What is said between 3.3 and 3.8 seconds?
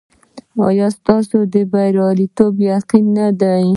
دی؟